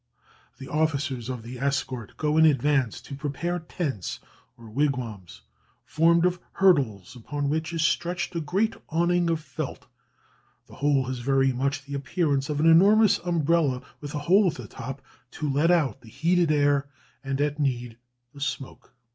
The 0.57 0.67
officers 0.67 1.29
of 1.29 1.43
the 1.43 1.59
escort 1.59 2.17
go 2.17 2.35
in 2.35 2.43
advance 2.43 3.01
to 3.01 3.13
prepare 3.13 3.59
tents 3.59 4.19
or 4.57 4.67
wigwams 4.67 5.41
formed 5.85 6.25
of 6.25 6.39
hurdles, 6.53 7.15
upon 7.15 7.49
which 7.49 7.71
is 7.71 7.83
stretched 7.83 8.35
a 8.35 8.41
great 8.41 8.73
awning 8.89 9.29
of 9.29 9.39
felt; 9.39 9.85
the 10.65 10.73
whole 10.77 11.05
has 11.05 11.19
very 11.19 11.53
much 11.53 11.85
the 11.85 11.93
appearance 11.93 12.49
of 12.49 12.59
an 12.59 12.65
enormous 12.65 13.19
umbrella, 13.19 13.83
with 13.99 14.15
a 14.15 14.25
hole 14.25 14.47
at 14.47 14.55
the 14.55 14.67
top, 14.67 15.03
to 15.33 15.47
let 15.47 15.69
out 15.69 16.01
the 16.01 16.09
heated 16.09 16.51
air, 16.51 16.89
and 17.23 17.39
at 17.39 17.59
need 17.59 17.97
the 18.33 18.41
smoke. 18.41 18.95